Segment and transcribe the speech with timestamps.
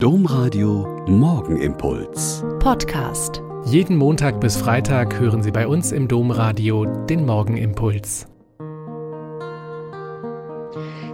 [0.00, 2.44] Domradio Morgenimpuls.
[2.60, 3.42] Podcast.
[3.64, 8.28] Jeden Montag bis Freitag hören Sie bei uns im Domradio den Morgenimpuls.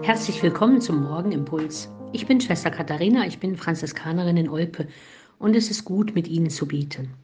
[0.02, 1.88] Herzlich willkommen zum Morgenimpuls.
[2.12, 4.86] Ich bin Schwester Katharina, ich bin Franziskanerin in Olpe
[5.38, 7.14] und es ist gut, mit Ihnen zu beten.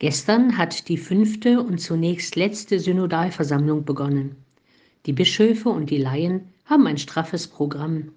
[0.00, 4.34] Gestern hat die fünfte und zunächst letzte Synodalversammlung begonnen.
[5.06, 8.08] Die Bischöfe und die Laien haben ein straffes Programm.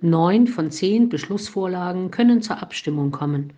[0.00, 3.52] Neun von zehn Beschlussvorlagen können zur Abstimmung kommen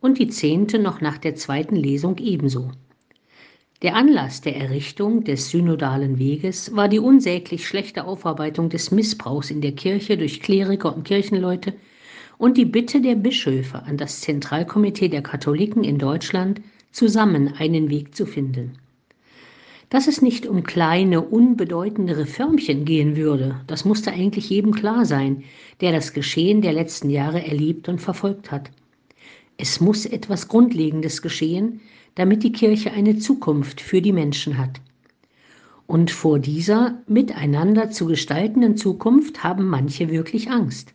[0.00, 2.70] und die zehnte noch nach der zweiten Lesung ebenso.
[3.82, 9.60] Der Anlass der Errichtung des synodalen Weges war die unsäglich schlechte Aufarbeitung des Missbrauchs in
[9.60, 11.72] der Kirche durch Kleriker und Kirchenleute
[12.38, 16.60] und die Bitte der Bischöfe an das Zentralkomitee der Katholiken in Deutschland,
[16.92, 18.78] zusammen einen Weg zu finden.
[19.88, 25.44] Dass es nicht um kleine, unbedeutende Reformchen gehen würde, das musste eigentlich jedem klar sein,
[25.80, 28.70] der das Geschehen der letzten Jahre erlebt und verfolgt hat.
[29.58, 31.80] Es muss etwas Grundlegendes geschehen,
[32.16, 34.80] damit die Kirche eine Zukunft für die Menschen hat.
[35.86, 40.92] Und vor dieser miteinander zu gestaltenden Zukunft haben manche wirklich Angst.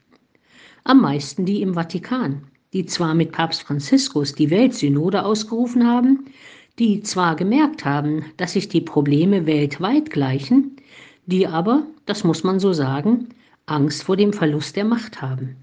[0.83, 2.43] Am meisten die im Vatikan,
[2.73, 6.25] die zwar mit Papst Franziskus die Weltsynode ausgerufen haben,
[6.81, 10.77] die zwar gemerkt haben, dass sich die Probleme weltweit gleichen,
[11.27, 13.29] die aber, das muss man so sagen,
[13.67, 15.57] Angst vor dem Verlust der Macht haben.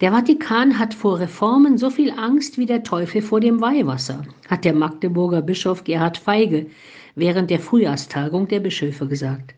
[0.00, 4.64] Der Vatikan hat vor Reformen so viel Angst wie der Teufel vor dem Weihwasser, hat
[4.64, 6.64] der Magdeburger Bischof Gerhard Feige
[7.14, 9.54] während der Frühjahrstagung der Bischöfe gesagt.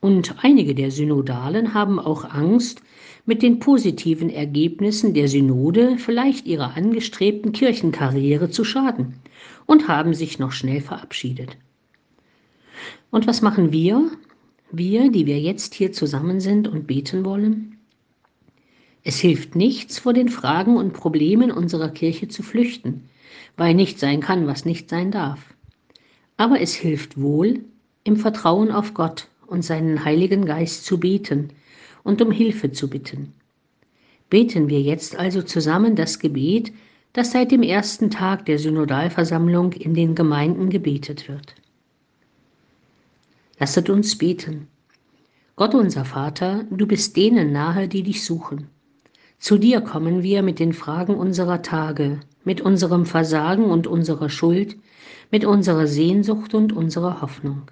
[0.00, 2.82] Und einige der Synodalen haben auch Angst,
[3.24, 9.14] mit den positiven Ergebnissen der Synode vielleicht ihrer angestrebten Kirchenkarriere zu schaden
[9.70, 11.56] und haben sich noch schnell verabschiedet.
[13.12, 14.10] Und was machen wir,
[14.72, 17.76] wir, die wir jetzt hier zusammen sind und beten wollen?
[19.04, 23.04] Es hilft nichts, vor den Fragen und Problemen unserer Kirche zu flüchten,
[23.56, 25.38] weil nicht sein kann, was nicht sein darf.
[26.36, 27.60] Aber es hilft wohl,
[28.02, 31.50] im Vertrauen auf Gott und seinen Heiligen Geist zu beten
[32.02, 33.34] und um Hilfe zu bitten.
[34.30, 36.72] Beten wir jetzt also zusammen das Gebet,
[37.12, 41.54] das seit dem ersten Tag der Synodalversammlung in den Gemeinden gebetet wird.
[43.58, 44.68] Lasset uns beten.
[45.56, 48.68] Gott unser Vater, du bist denen nahe, die dich suchen.
[49.38, 54.76] Zu dir kommen wir mit den Fragen unserer Tage, mit unserem Versagen und unserer Schuld,
[55.30, 57.70] mit unserer Sehnsucht und unserer Hoffnung.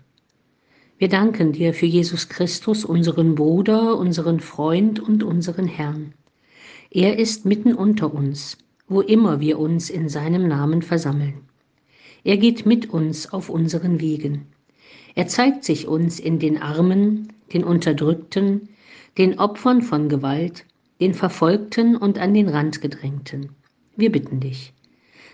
[0.99, 6.13] Wir danken dir für Jesus Christus, unseren Bruder, unseren Freund und unseren Herrn.
[6.91, 11.43] Er ist mitten unter uns, wo immer wir uns in seinem Namen versammeln.
[12.25, 14.47] Er geht mit uns auf unseren Wegen.
[15.15, 18.69] Er zeigt sich uns in den Armen, den Unterdrückten,
[19.17, 20.65] den Opfern von Gewalt,
[21.01, 23.51] den Verfolgten und an den Rand gedrängten.
[23.97, 24.73] Wir bitten dich.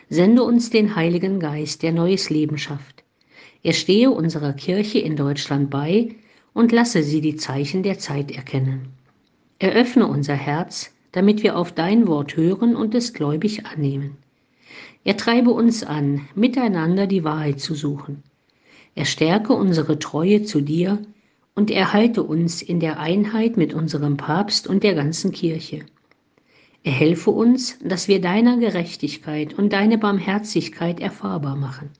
[0.08, 3.04] Sende uns den Heiligen Geist, der neues Leben schafft
[3.64, 6.16] er stehe unserer Kirche in Deutschland bei
[6.52, 8.90] und lasse sie die Zeichen der Zeit erkennen.
[9.58, 14.16] Eröffne unser Herz, damit wir auf dein Wort hören und es gläubig annehmen.
[15.04, 18.24] Er treibe uns an, miteinander die Wahrheit zu suchen.
[18.96, 20.98] Er stärke unsere Treue zu dir
[21.54, 25.86] und erhalte uns in der Einheit mit unserem Papst und der ganzen Kirche.
[26.82, 31.90] Er helfe uns, dass wir deiner Gerechtigkeit und deine Barmherzigkeit erfahrbar machen.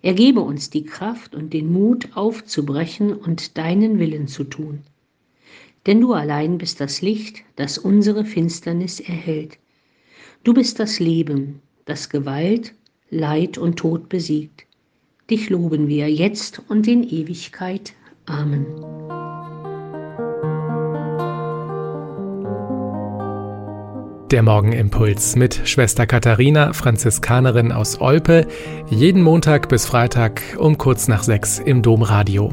[0.00, 4.84] Er gebe uns die Kraft und den Mut aufzubrechen und deinen Willen zu tun.
[5.88, 9.56] Denn du allein bist das Licht, das unsere Finsternis erhält.
[10.44, 12.74] Du bist das Leben, das Gewalt,
[13.08, 14.66] Leid und Tod besiegt.
[15.30, 17.94] Dich loben wir jetzt und in Ewigkeit.
[18.26, 18.66] Amen.
[24.30, 28.46] Der Morgenimpuls mit Schwester Katharina, Franziskanerin aus Olpe,
[28.90, 32.52] jeden Montag bis Freitag um kurz nach sechs im Domradio.